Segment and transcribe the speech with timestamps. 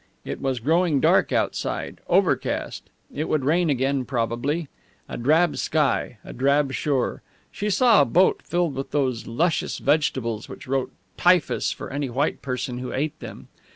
[0.25, 2.89] It was growing dark outside, overcast.
[3.13, 4.67] It would rain again probably.
[5.07, 7.21] A drab sky, a drab shore.
[7.51, 12.41] She saw a boat filled with those luscious vegetables which wrote typhus for any white
[12.41, 13.47] person who ate them.